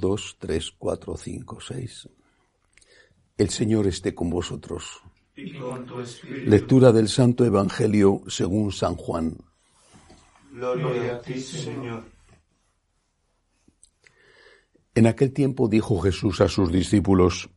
2, 0.00 0.36
3, 0.38 0.70
4, 0.78 1.16
5, 1.16 1.60
6. 1.60 2.08
El 3.38 3.50
Señor 3.50 3.86
esté 3.86 4.14
con 4.14 4.30
vosotros. 4.30 5.00
Y 5.36 5.56
con 5.58 5.86
tu 5.86 6.00
espíritu. 6.00 6.50
Lectura 6.50 6.92
del 6.92 7.08
Santo 7.08 7.44
Evangelio 7.44 8.22
según 8.26 8.72
San 8.72 8.96
Juan. 8.96 9.36
Gloria 10.52 11.16
a 11.16 11.20
ti, 11.20 11.40
Señor. 11.40 12.04
En 14.94 15.06
aquel 15.06 15.32
tiempo 15.32 15.68
dijo 15.68 16.00
Jesús 16.00 16.40
a 16.40 16.48
sus 16.48 16.72
discípulos, 16.72 17.50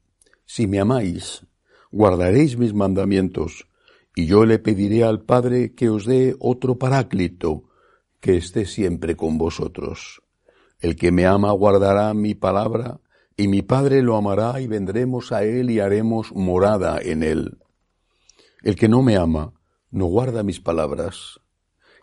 Si 0.46 0.68
me 0.68 0.80
amáis, 0.80 1.46
guardaréis 1.92 2.58
mis 2.58 2.74
mandamientos, 2.74 3.68
y 4.16 4.28
yo 4.28 4.46
le 4.46 4.60
pediré 4.60 5.04
al 5.04 5.24
Padre 5.24 5.74
que 5.74 5.90
os 5.90 6.06
dé 6.06 6.36
otro 6.40 6.78
paráclito, 6.78 7.70
que 8.20 8.38
esté 8.38 8.66
siempre 8.66 9.16
con 9.16 9.38
vosotros. 9.38 10.22
El 10.84 10.98
que 10.98 11.14
me 11.14 11.26
ama 11.26 11.50
guardará 11.54 12.14
mi 12.14 12.36
palabra, 12.36 13.00
y 13.38 13.48
mi 13.48 13.62
Padre 13.62 14.02
lo 14.02 14.18
amará 14.18 14.60
y 14.60 14.68
vendremos 14.68 15.32
a 15.32 15.46
él 15.46 15.72
y 15.72 15.80
haremos 15.80 16.34
morada 16.34 17.00
en 17.02 17.24
él. 17.24 17.58
El 18.64 18.76
que 18.76 18.90
no 18.90 19.02
me 19.02 19.16
ama, 19.16 19.54
no 19.92 20.08
guarda 20.08 20.44
mis 20.44 20.60
palabras. 20.60 21.40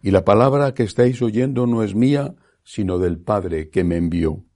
Y 0.00 0.12
la 0.12 0.24
palabra 0.24 0.72
que 0.72 0.82
estáis 0.82 1.20
oyendo 1.20 1.66
no 1.66 1.82
es 1.82 1.94
mía, 1.94 2.34
sino 2.64 2.98
del 2.98 3.18
Padre 3.18 3.68
que 3.68 3.84
me 3.84 3.98
envió. 3.98 4.46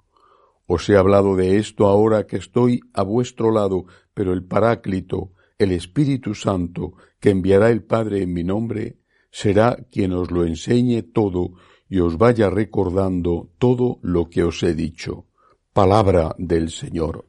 Os 0.66 0.88
he 0.88 0.97
hablado 0.97 1.36
de 1.36 1.59
esto 1.59 1.86
ahora 1.86 2.27
que 2.27 2.38
estoy 2.38 2.80
a 2.95 3.02
vuestro 3.02 3.50
lado, 3.50 3.84
pero 4.14 4.33
el 4.33 4.42
Paráclito, 4.42 5.33
el 5.59 5.70
Espíritu 5.70 6.34
Santo, 6.34 6.95
que 7.20 7.28
enviará 7.28 7.70
el 7.70 7.84
Padre 7.84 8.22
en 8.22 8.33
mi 8.33 8.42
nombre, 8.42 8.97
será 9.31 9.77
quien 9.92 10.14
os 10.14 10.31
lo 10.31 10.47
enseñe 10.47 11.03
todo 11.03 11.56
y 11.88 12.00
os 12.00 12.18
vaya 12.18 12.50
recordando 12.50 13.50
todo 13.58 13.98
lo 14.02 14.28
que 14.28 14.44
os 14.44 14.62
he 14.62 14.74
dicho. 14.74 15.27
Palabra 15.72 16.34
del 16.38 16.70
Señor. 16.70 17.26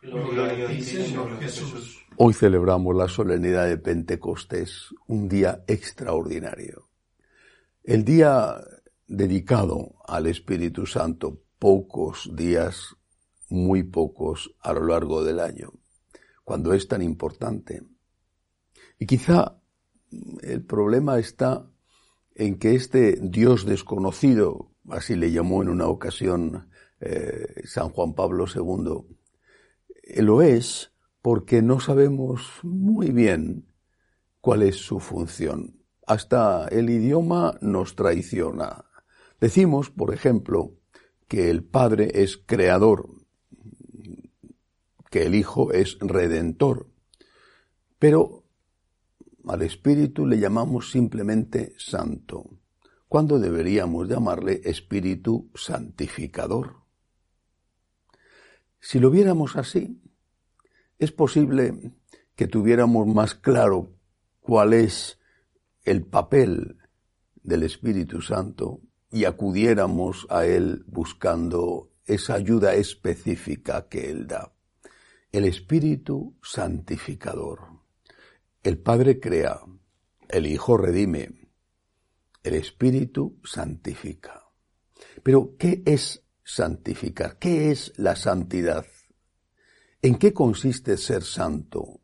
Gloria 0.00 0.66
a 0.66 0.68
ti, 0.68 0.82
Señor 0.82 1.38
Jesús. 1.40 2.04
Hoy 2.16 2.32
celebramos 2.32 2.94
la 2.94 3.08
solemnidad 3.08 3.66
de 3.66 3.78
Pentecostés, 3.78 4.94
un 5.08 5.28
día 5.28 5.64
extraordinario. 5.66 6.88
El 7.82 8.04
día 8.04 8.56
dedicado 9.06 9.96
al 10.06 10.26
Espíritu 10.26 10.86
Santo, 10.86 11.42
pocos 11.58 12.30
días, 12.34 12.94
muy 13.48 13.82
pocos 13.82 14.54
a 14.60 14.72
lo 14.72 14.86
largo 14.86 15.24
del 15.24 15.40
año, 15.40 15.72
cuando 16.44 16.72
es 16.72 16.86
tan 16.86 17.02
importante. 17.02 17.82
Y 18.98 19.06
quizá 19.06 19.58
el 20.42 20.64
problema 20.64 21.18
está 21.18 21.68
en 22.34 22.58
que 22.58 22.74
este 22.74 23.18
Dios 23.20 23.64
desconocido, 23.64 24.72
así 24.88 25.14
le 25.14 25.30
llamó 25.30 25.62
en 25.62 25.68
una 25.68 25.86
ocasión 25.86 26.68
eh, 27.00 27.62
San 27.64 27.90
Juan 27.90 28.14
Pablo 28.14 28.46
II, 28.52 29.16
eh, 30.02 30.22
lo 30.22 30.42
es 30.42 30.92
porque 31.22 31.62
no 31.62 31.80
sabemos 31.80 32.60
muy 32.62 33.10
bien 33.10 33.66
cuál 34.40 34.62
es 34.62 34.76
su 34.76 35.00
función. 35.00 35.80
Hasta 36.06 36.68
el 36.68 36.90
idioma 36.90 37.56
nos 37.62 37.96
traiciona. 37.96 38.84
Decimos, 39.40 39.90
por 39.90 40.12
ejemplo, 40.12 40.74
que 41.28 41.50
el 41.50 41.64
Padre 41.64 42.10
es 42.22 42.36
creador, 42.36 43.08
que 45.10 45.24
el 45.24 45.34
Hijo 45.34 45.72
es 45.72 45.96
redentor, 46.00 46.88
pero 47.98 48.43
al 49.46 49.62
Espíritu 49.62 50.26
le 50.26 50.38
llamamos 50.38 50.90
simplemente 50.90 51.74
santo, 51.78 52.58
cuando 53.08 53.38
deberíamos 53.38 54.08
llamarle 54.08 54.60
Espíritu 54.64 55.50
santificador. 55.54 56.76
Si 58.80 58.98
lo 58.98 59.10
viéramos 59.10 59.56
así, 59.56 60.00
es 60.98 61.12
posible 61.12 61.92
que 62.34 62.46
tuviéramos 62.46 63.06
más 63.06 63.34
claro 63.34 63.94
cuál 64.40 64.72
es 64.72 65.18
el 65.84 66.04
papel 66.04 66.78
del 67.42 67.62
Espíritu 67.62 68.20
Santo 68.20 68.80
y 69.10 69.24
acudiéramos 69.26 70.26
a 70.30 70.46
Él 70.46 70.84
buscando 70.86 71.92
esa 72.04 72.34
ayuda 72.34 72.74
específica 72.74 73.88
que 73.88 74.10
Él 74.10 74.26
da. 74.26 74.52
El 75.30 75.44
Espíritu 75.44 76.36
santificador. 76.42 77.83
El 78.64 78.78
Padre 78.78 79.20
crea, 79.20 79.60
el 80.26 80.46
Hijo 80.46 80.78
redime, 80.78 81.50
el 82.42 82.54
Espíritu 82.54 83.38
santifica. 83.44 84.42
Pero, 85.22 85.54
¿qué 85.58 85.82
es 85.84 86.24
santificar? 86.42 87.38
¿Qué 87.38 87.70
es 87.70 87.92
la 87.98 88.16
santidad? 88.16 88.86
¿En 90.00 90.14
qué 90.14 90.32
consiste 90.32 90.96
ser 90.96 91.24
santo? 91.24 92.00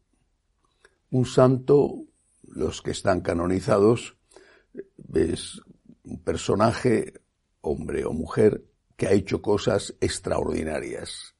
Un 1.08 1.24
santo, 1.24 2.04
los 2.42 2.82
que 2.82 2.90
están 2.90 3.22
canonizados, 3.22 4.18
es 5.14 5.62
un 6.04 6.22
personaje, 6.22 7.22
hombre 7.62 8.04
o 8.04 8.12
mujer, 8.12 8.66
que 8.98 9.06
ha 9.06 9.12
hecho 9.12 9.40
cosas 9.40 9.94
extraordinarias, 10.02 11.34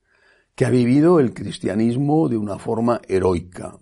que 0.54 0.64
ha 0.64 0.70
vivido 0.70 1.20
el 1.20 1.34
cristianismo 1.34 2.30
de 2.30 2.38
una 2.38 2.59
forma 2.59 3.03
heroica 3.06 3.78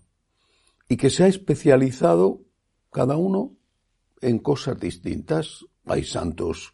y 0.89 0.97
que 0.97 1.11
se 1.11 1.25
ha 1.25 1.27
especializado 1.27 2.41
cada 2.91 3.17
uno 3.17 3.57
en 4.21 4.39
cosas 4.39 4.79
distintas. 4.81 5.65
Hay 5.85 6.05
santos 6.05 6.73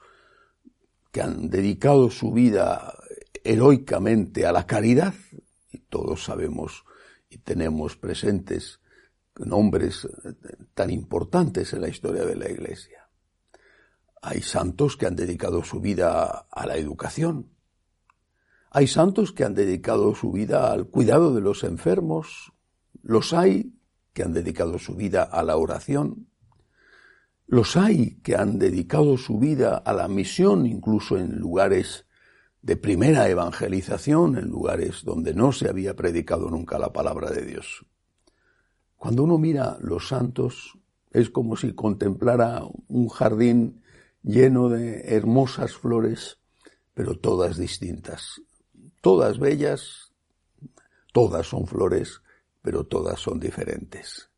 que 1.10 1.20
han 1.20 1.50
dedicado 1.50 2.10
su 2.10 2.32
vida 2.32 2.94
heroicamente 3.42 4.46
a 4.46 4.52
la 4.52 4.66
caridad, 4.66 5.14
y 5.70 5.78
todos 5.78 6.24
sabemos 6.24 6.84
y 7.28 7.38
tenemos 7.38 7.96
presentes 7.96 8.80
nombres 9.36 10.08
tan 10.74 10.90
importantes 10.90 11.72
en 11.72 11.82
la 11.82 11.88
historia 11.88 12.24
de 12.24 12.36
la 12.36 12.48
Iglesia. 12.48 13.08
Hay 14.22 14.40
santos 14.40 14.96
que 14.96 15.06
han 15.06 15.16
dedicado 15.16 15.64
su 15.64 15.80
vida 15.80 16.46
a 16.50 16.66
la 16.66 16.76
educación. 16.76 17.50
Hay 18.70 18.86
santos 18.86 19.32
que 19.32 19.44
han 19.44 19.54
dedicado 19.54 20.14
su 20.14 20.32
vida 20.32 20.72
al 20.72 20.86
cuidado 20.86 21.34
de 21.34 21.40
los 21.40 21.64
enfermos. 21.64 22.52
Los 23.02 23.32
hay 23.32 23.74
que 24.14 24.22
han 24.22 24.32
dedicado 24.32 24.78
su 24.78 24.94
vida 24.94 25.24
a 25.24 25.42
la 25.42 25.56
oración. 25.56 26.28
Los 27.46 27.76
hay 27.76 28.16
que 28.22 28.36
han 28.36 28.58
dedicado 28.58 29.18
su 29.18 29.38
vida 29.38 29.76
a 29.76 29.92
la 29.92 30.08
misión, 30.08 30.64
incluso 30.64 31.18
en 31.18 31.36
lugares 31.36 32.06
de 32.62 32.76
primera 32.76 33.28
evangelización, 33.28 34.38
en 34.38 34.48
lugares 34.48 35.04
donde 35.04 35.34
no 35.34 35.52
se 35.52 35.68
había 35.68 35.94
predicado 35.94 36.48
nunca 36.48 36.78
la 36.78 36.92
palabra 36.92 37.30
de 37.30 37.44
Dios. 37.44 37.84
Cuando 38.96 39.24
uno 39.24 39.36
mira 39.36 39.76
los 39.82 40.08
santos, 40.08 40.78
es 41.10 41.28
como 41.28 41.56
si 41.56 41.74
contemplara 41.74 42.62
un 42.88 43.08
jardín 43.08 43.82
lleno 44.22 44.70
de 44.70 45.14
hermosas 45.14 45.74
flores, 45.74 46.38
pero 46.94 47.18
todas 47.18 47.58
distintas, 47.58 48.40
todas 49.02 49.38
bellas, 49.38 50.14
todas 51.12 51.46
son 51.46 51.66
flores, 51.66 52.22
pero 52.64 52.86
todas 52.86 53.20
son 53.20 53.38
diferentes. 53.38 54.30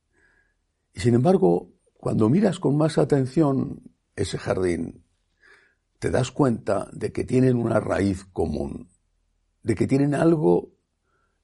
Y 0.93 0.99
sin 0.99 1.15
embargo, 1.15 1.71
cuando 1.97 2.29
miras 2.29 2.59
con 2.59 2.77
más 2.77 2.99
atención 2.99 3.83
ese 4.17 4.37
jardín, 4.37 5.05
te 6.01 6.11
das 6.11 6.33
cuenta 6.33 6.89
de 6.93 7.13
que 7.13 7.23
tienen 7.23 7.57
una 7.57 7.79
raíz 7.79 8.25
común, 8.25 8.91
de 9.63 9.77
que 9.77 9.87
tienen 9.87 10.13
algo 10.13 10.73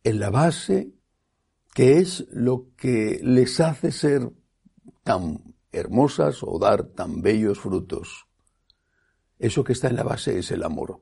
en 0.03 0.19
la 0.19 0.31
base 0.31 0.93
que 1.73 1.99
es 1.99 2.27
lo 2.33 2.75
que 2.77 3.21
les 3.23 3.61
hace 3.61 3.93
ser 3.93 4.33
tan 5.05 5.55
hermosas 5.71 6.43
o 6.43 6.59
dar 6.59 6.83
tan 6.83 7.23
bellos 7.23 7.61
frutos. 7.61 8.27
Eso 9.39 9.63
que 9.63 9.73
está 9.73 9.87
en 9.87 9.95
la 9.95 10.03
base 10.03 10.37
es 10.37 10.51
el 10.51 10.65
amor. 10.65 11.01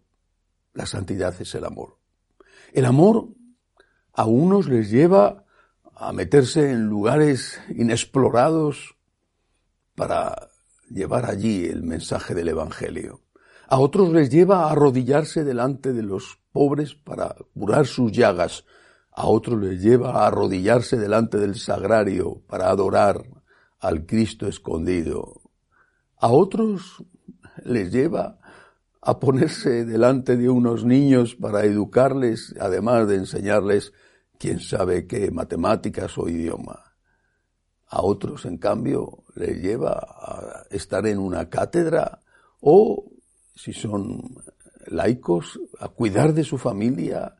La 0.74 0.84
santidad 0.84 1.34
es 1.40 1.54
el 1.54 1.64
amor. 1.64 1.96
El 2.74 2.84
amor 2.84 3.30
a 4.12 4.26
unos 4.26 4.68
les 4.68 4.90
lleva 4.90 5.46
a 6.00 6.14
meterse 6.14 6.70
en 6.70 6.86
lugares 6.86 7.60
inexplorados, 7.68 8.96
para 9.94 10.48
llevar 10.88 11.26
allí 11.26 11.66
el 11.66 11.82
mensaje 11.82 12.34
del 12.34 12.48
Evangelio. 12.48 13.20
A 13.68 13.78
otros 13.78 14.10
les 14.10 14.30
lleva 14.30 14.64
a 14.64 14.70
arrodillarse 14.70 15.44
delante 15.44 15.92
de 15.92 16.02
los 16.02 16.40
pobres 16.52 16.94
para 16.94 17.36
curar 17.52 17.86
sus 17.86 18.12
llagas. 18.12 18.64
A 19.12 19.26
otros 19.26 19.60
les 19.60 19.82
lleva 19.82 20.12
a 20.12 20.28
arrodillarse 20.28 20.96
delante 20.96 21.36
del 21.36 21.56
sagrario 21.56 22.40
para 22.48 22.70
adorar 22.70 23.22
al 23.78 24.06
Cristo 24.06 24.48
escondido. 24.48 25.42
A 26.16 26.28
otros 26.28 27.04
les 27.62 27.92
lleva 27.92 28.38
a 29.02 29.20
ponerse 29.20 29.84
delante 29.84 30.38
de 30.38 30.48
unos 30.48 30.82
niños 30.82 31.34
para 31.34 31.64
educarles, 31.64 32.54
además 32.58 33.06
de 33.06 33.16
enseñarles 33.16 33.92
quién 34.40 34.58
sabe 34.58 35.06
qué 35.06 35.30
matemáticas 35.30 36.16
o 36.16 36.26
idioma. 36.26 36.96
A 37.88 38.02
otros, 38.02 38.46
en 38.46 38.56
cambio, 38.56 39.24
les 39.34 39.60
lleva 39.60 39.92
a 39.92 40.64
estar 40.70 41.06
en 41.06 41.18
una 41.18 41.50
cátedra 41.50 42.22
o, 42.60 43.12
si 43.54 43.74
son 43.74 44.34
laicos 44.86 45.60
a 45.78 45.88
cuidar 45.88 46.32
de 46.32 46.44
su 46.44 46.56
familia, 46.56 47.36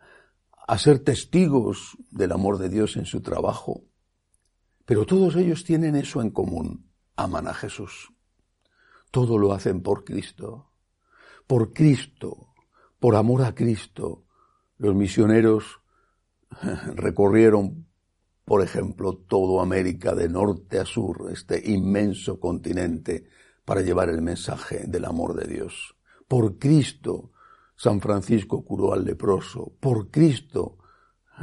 a 0.68 0.76
ser 0.76 0.98
testigos 0.98 1.96
del 2.10 2.32
amor 2.32 2.58
de 2.58 2.68
Dios 2.68 2.98
en 2.98 3.06
su 3.06 3.22
trabajo. 3.22 3.82
Pero 4.84 5.06
todos 5.06 5.36
ellos 5.36 5.64
tienen 5.64 5.96
eso 5.96 6.20
en 6.20 6.30
común. 6.30 6.90
Aman 7.16 7.48
a 7.48 7.54
Jesús. 7.54 8.12
Todo 9.10 9.38
lo 9.38 9.54
hacen 9.54 9.80
por 9.80 10.04
Cristo. 10.04 10.70
Por 11.46 11.72
Cristo. 11.72 12.52
Por 12.98 13.16
amor 13.16 13.42
a 13.42 13.54
Cristo. 13.54 14.26
Los 14.76 14.94
misioneros 14.94 15.79
recorrieron, 16.94 17.86
por 18.44 18.62
ejemplo, 18.62 19.16
todo 19.16 19.60
América 19.60 20.14
de 20.14 20.28
norte 20.28 20.78
a 20.78 20.84
sur, 20.84 21.28
este 21.32 21.70
inmenso 21.70 22.40
continente, 22.40 23.24
para 23.64 23.82
llevar 23.82 24.08
el 24.08 24.22
mensaje 24.22 24.84
del 24.86 25.04
amor 25.04 25.34
de 25.34 25.46
Dios. 25.46 25.94
Por 26.26 26.58
Cristo 26.58 27.30
San 27.80 28.02
Francisco 28.02 28.62
curó 28.62 28.92
al 28.92 29.06
leproso. 29.06 29.72
Por 29.80 30.10
Cristo, 30.10 30.76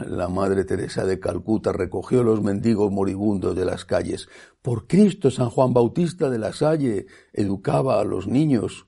la 0.06 0.30
Madre 0.30 0.66
Teresa 0.66 1.04
de 1.04 1.20
Calcuta 1.20 1.74
recogió 1.74 2.22
los 2.22 2.44
mendigos 2.44 2.92
moribundos 2.92 3.56
de 3.56 3.66
las 3.66 3.86
calles. 3.86 4.30
Por 4.62 4.86
Cristo, 4.86 5.32
San 5.32 5.50
Juan 5.50 5.74
Bautista 5.74 6.30
de 6.30 6.38
la 6.38 6.54
Salle 6.54 7.08
educaba 7.34 8.00
a 8.00 8.04
los 8.04 8.28
niños. 8.28 8.86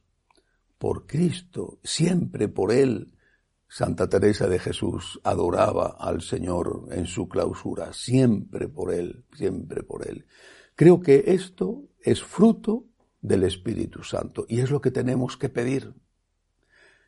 Por 0.78 1.08
Cristo, 1.08 1.80
siempre 1.84 2.50
por 2.50 2.72
Él, 2.72 3.16
Santa 3.72 4.10
Teresa 4.10 4.48
de 4.48 4.58
Jesús 4.58 5.22
adoraba 5.24 5.96
al 6.00 6.24
Señor 6.24 6.88
en 6.92 7.06
su 7.06 7.30
clausura, 7.30 7.94
siempre 7.94 8.68
por 8.68 8.92
Él, 8.92 9.26
siempre 9.38 9.84
por 9.84 10.08
Él. 10.08 10.26
Creo 10.76 11.00
que 11.00 11.24
esto 11.28 11.84
es 12.02 12.24
fruto 12.24 12.86
del 13.22 13.44
Espíritu 13.44 14.04
Santo 14.04 14.46
y 14.50 14.60
es 14.62 14.72
lo 14.72 14.82
que 14.82 14.90
tenemos 14.90 15.38
que 15.38 15.50
pedir. 15.50 15.94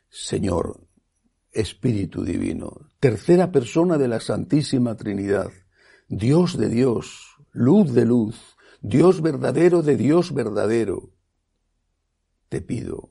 Señor, 0.08 0.86
Espíritu 1.50 2.22
Divino, 2.22 2.88
tercera 3.00 3.50
persona 3.50 3.98
de 3.98 4.06
la 4.06 4.20
Santísima 4.20 4.96
Trinidad, 4.96 5.50
Dios 6.08 6.56
de 6.56 6.68
Dios, 6.68 7.36
luz 7.50 7.92
de 7.92 8.06
luz, 8.06 8.56
Dios 8.80 9.20
verdadero 9.20 9.82
de 9.82 9.96
Dios 9.96 10.32
verdadero. 10.32 11.10
Te 12.48 12.60
pido, 12.60 13.10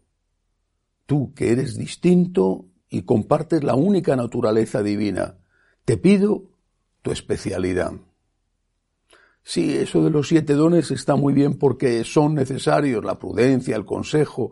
tú 1.06 1.33
que 1.33 1.51
eres 1.51 1.75
distinto 1.75 2.70
y 2.92 3.04
compartes 3.04 3.64
la 3.64 3.74
única 3.74 4.16
naturaleza 4.18 4.84
divina, 4.84 5.38
te 5.86 5.98
pido 5.98 6.52
tu 7.02 7.12
especialidad. 7.12 7.94
Sí, 9.44 9.78
eso 9.78 10.04
de 10.04 10.12
los 10.12 10.28
siete 10.28 10.54
dones 10.54 10.92
está 10.92 11.16
muy 11.16 11.34
bien 11.34 11.58
porque 11.58 12.04
son 12.04 12.36
necesarios, 12.36 13.04
la 13.04 13.18
prudencia, 13.18 13.78
el 13.78 13.86
consejo, 13.86 14.52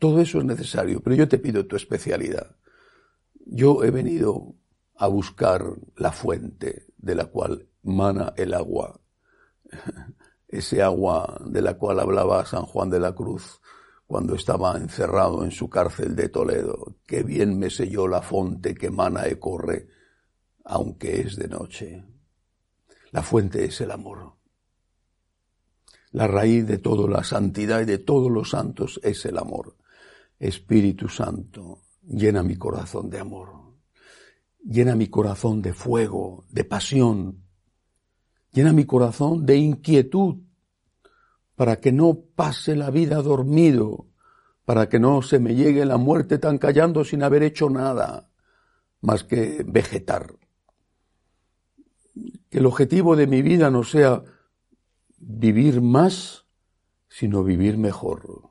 todo 0.00 0.20
eso 0.20 0.40
es 0.40 0.44
necesario, 0.44 1.00
pero 1.00 1.14
yo 1.14 1.28
te 1.28 1.38
pido 1.38 1.66
tu 1.66 1.76
especialidad. 1.76 2.56
Yo 3.46 3.84
he 3.84 3.92
venido 3.92 4.56
a 4.96 5.06
buscar 5.06 5.64
la 5.94 6.10
fuente 6.10 6.86
de 6.98 7.14
la 7.14 7.26
cual 7.26 7.68
mana 7.84 8.34
el 8.36 8.52
agua, 8.52 9.00
ese 10.48 10.82
agua 10.82 11.40
de 11.46 11.62
la 11.62 11.74
cual 11.74 12.00
hablaba 12.00 12.44
San 12.46 12.62
Juan 12.62 12.90
de 12.90 12.98
la 12.98 13.14
Cruz 13.14 13.60
cuando 14.06 14.36
estaba 14.36 14.76
encerrado 14.76 15.44
en 15.44 15.50
su 15.50 15.68
cárcel 15.68 16.14
de 16.14 16.28
Toledo, 16.28 16.96
que 17.06 17.22
bien 17.22 17.58
me 17.58 17.70
selló 17.70 18.06
la 18.06 18.22
fonte 18.22 18.74
que 18.74 18.90
mana 18.90 19.28
y 19.28 19.36
corre, 19.36 19.88
aunque 20.64 21.20
es 21.20 21.36
de 21.36 21.48
noche. 21.48 22.04
La 23.10 23.22
fuente 23.22 23.64
es 23.64 23.80
el 23.80 23.90
amor. 23.90 24.34
La 26.12 26.28
raíz 26.28 26.66
de 26.66 26.78
toda 26.78 27.10
la 27.10 27.24
santidad 27.24 27.80
y 27.80 27.84
de 27.84 27.98
todos 27.98 28.30
los 28.30 28.50
santos 28.50 29.00
es 29.02 29.24
el 29.26 29.38
amor. 29.38 29.76
Espíritu 30.38 31.08
Santo, 31.08 31.82
llena 32.02 32.42
mi 32.42 32.56
corazón 32.56 33.10
de 33.10 33.18
amor, 33.18 33.74
llena 34.62 34.94
mi 34.94 35.08
corazón 35.08 35.62
de 35.62 35.72
fuego, 35.72 36.44
de 36.50 36.64
pasión, 36.64 37.42
llena 38.52 38.72
mi 38.72 38.84
corazón 38.84 39.44
de 39.44 39.56
inquietud 39.56 40.45
para 41.56 41.80
que 41.80 41.90
no 41.90 42.20
pase 42.34 42.76
la 42.76 42.90
vida 42.90 43.22
dormido, 43.22 44.06
para 44.64 44.88
que 44.88 44.98
no 44.98 45.22
se 45.22 45.38
me 45.38 45.54
llegue 45.54 45.84
la 45.84 45.96
muerte 45.96 46.38
tan 46.38 46.58
callando 46.58 47.04
sin 47.04 47.22
haber 47.22 47.42
hecho 47.42 47.70
nada 47.70 48.30
más 49.00 49.24
que 49.24 49.64
vegetar. 49.66 50.34
Que 52.50 52.58
el 52.58 52.66
objetivo 52.66 53.16
de 53.16 53.26
mi 53.26 53.42
vida 53.42 53.70
no 53.70 53.82
sea 53.82 54.22
vivir 55.18 55.80
más, 55.80 56.46
sino 57.08 57.42
vivir 57.42 57.78
mejor 57.78 58.50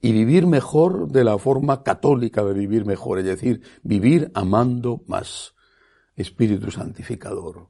y 0.00 0.12
vivir 0.12 0.48
mejor 0.48 1.12
de 1.12 1.22
la 1.22 1.38
forma 1.38 1.84
católica 1.84 2.42
de 2.42 2.52
vivir 2.52 2.84
mejor, 2.84 3.20
es 3.20 3.24
decir, 3.24 3.62
vivir 3.84 4.32
amando 4.34 5.04
más. 5.06 5.54
Espíritu 6.16 6.72
Santificador, 6.72 7.68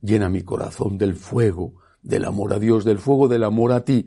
llena 0.00 0.28
mi 0.28 0.42
corazón 0.42 0.98
del 0.98 1.16
fuego 1.16 1.80
del 2.02 2.24
amor 2.24 2.52
a 2.52 2.58
Dios, 2.58 2.84
del 2.84 2.98
fuego 2.98 3.28
del 3.28 3.44
amor 3.44 3.72
a 3.72 3.84
ti, 3.84 4.06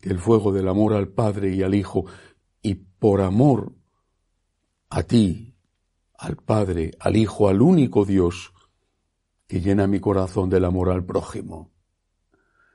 del 0.00 0.18
fuego 0.18 0.52
del 0.52 0.68
amor 0.68 0.94
al 0.94 1.08
Padre 1.08 1.54
y 1.54 1.62
al 1.62 1.74
Hijo, 1.74 2.06
y 2.62 2.74
por 2.74 3.20
amor 3.20 3.72
a 4.88 5.02
ti, 5.02 5.54
al 6.18 6.36
Padre, 6.36 6.92
al 6.98 7.16
Hijo, 7.16 7.48
al 7.48 7.62
único 7.62 8.04
Dios, 8.04 8.52
que 9.46 9.60
llena 9.60 9.86
mi 9.86 10.00
corazón 10.00 10.48
del 10.48 10.64
amor 10.64 10.90
al 10.90 11.04
prójimo. 11.04 11.72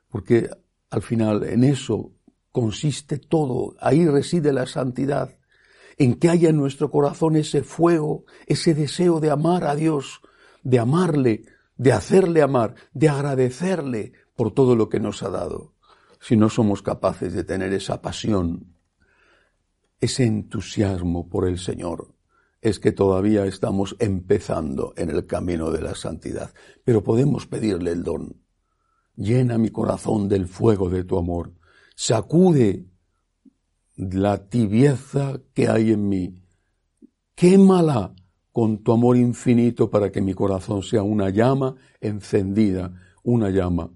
Porque 0.10 0.50
al 0.90 1.02
final 1.02 1.44
en 1.44 1.64
eso 1.64 2.14
consiste 2.52 3.18
todo, 3.18 3.76
ahí 3.80 4.06
reside 4.06 4.54
la 4.54 4.66
santidad, 4.66 5.38
en 5.98 6.16
que 6.16 6.30
haya 6.30 6.50
en 6.50 6.58
nuestro 6.58 6.92
corazón 6.92 7.36
ese 7.36 7.64
fuego, 7.64 8.26
ese 8.48 8.74
deseo 8.74 9.20
de 9.20 9.32
amar 9.32 9.64
a 9.66 9.76
Dios, 9.76 10.22
de 10.64 10.80
amarle, 10.80 11.46
de 11.78 11.92
hacerle 11.92 12.42
amar, 12.42 12.76
de 12.94 13.10
agradecerle 13.10 14.14
por 14.36 14.54
todo 14.54 14.76
lo 14.76 14.90
que 14.90 15.00
nos 15.00 15.24
ha 15.24 15.30
dado. 15.30 15.74
Si 16.20 16.36
no 16.36 16.50
somos 16.50 16.82
capaces 16.82 17.34
de 17.34 17.44
tener 17.44 17.74
esa 17.74 18.02
pasión, 18.02 18.76
ese 20.00 20.26
entusiasmo 20.26 21.30
por 21.30 21.48
el 21.48 21.58
Señor, 21.58 22.14
es 22.62 22.80
que 22.80 22.92
todavía 22.92 23.46
estamos 23.46 23.96
empezando 24.00 24.94
en 24.98 25.10
el 25.10 25.26
camino 25.26 25.72
de 25.72 25.82
la 25.82 25.96
santidad, 25.96 26.54
pero 26.84 27.04
podemos 27.04 27.46
pedirle 27.46 27.92
el 27.92 28.04
don. 28.04 28.42
Llena 29.16 29.58
mi 29.58 29.70
corazón 29.70 30.28
del 30.28 30.48
fuego 30.48 30.90
de 30.90 31.04
tu 31.04 31.18
amor 31.18 31.54
sacude 31.96 32.86
la 33.96 34.50
tibieza 34.50 35.40
que 35.54 35.70
hay 35.70 35.92
en 35.92 36.10
mí, 36.10 36.44
quémala 37.34 38.14
con 38.52 38.84
tu 38.84 38.92
amor 38.92 39.16
infinito 39.16 39.90
para 39.90 40.12
que 40.12 40.22
mi 40.22 40.34
corazón 40.34 40.84
sea 40.84 41.04
una 41.04 41.30
llama 41.30 41.76
encendida, 42.02 42.94
una 43.24 43.50
llama 43.50 43.92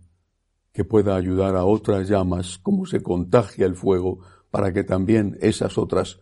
que 0.74 0.86
pueda 0.86 1.16
ayudar 1.16 1.56
a 1.56 1.66
otras 1.66 2.08
llamas, 2.08 2.58
como 2.60 2.86
se 2.86 3.02
contagia 3.02 3.66
el 3.66 3.76
fuego, 3.76 4.20
para 4.52 4.74
que 4.74 4.84
también 4.84 5.38
esas 5.42 5.78
otras 5.78 6.20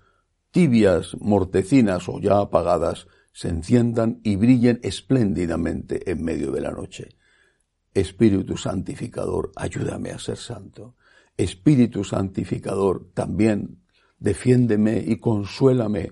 tibias, 0.51 1.15
mortecinas 1.19 2.09
o 2.09 2.19
ya 2.19 2.39
apagadas, 2.39 3.07
se 3.31 3.49
enciendan 3.49 4.19
y 4.23 4.35
brillen 4.35 4.79
espléndidamente 4.81 6.09
en 6.09 6.23
medio 6.23 6.51
de 6.51 6.61
la 6.61 6.71
noche. 6.71 7.09
Espíritu 7.93 8.57
Santificador, 8.57 9.51
ayúdame 9.55 10.11
a 10.11 10.19
ser 10.19 10.37
santo. 10.37 10.95
Espíritu 11.35 12.03
Santificador, 12.03 13.11
también 13.13 13.83
defiéndeme 14.19 15.03
y 15.05 15.17
consuélame 15.17 16.11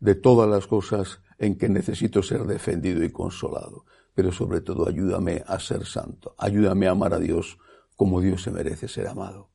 de 0.00 0.14
todas 0.14 0.48
las 0.48 0.66
cosas 0.66 1.20
en 1.38 1.56
que 1.56 1.68
necesito 1.68 2.22
ser 2.22 2.42
defendido 2.44 3.02
y 3.02 3.10
consolado, 3.10 3.84
pero 4.14 4.32
sobre 4.32 4.60
todo 4.60 4.88
ayúdame 4.88 5.42
a 5.46 5.58
ser 5.58 5.84
santo, 5.86 6.34
ayúdame 6.38 6.86
a 6.86 6.92
amar 6.92 7.14
a 7.14 7.18
Dios 7.18 7.58
como 7.96 8.20
Dios 8.20 8.42
se 8.42 8.50
merece 8.50 8.88
ser 8.88 9.08
amado. 9.08 9.50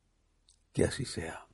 Que 0.74 0.84
así 0.84 1.06
sea. 1.06 1.48